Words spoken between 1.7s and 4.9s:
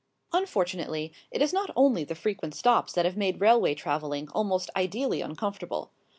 only the frequent stops that have made railway travelling almost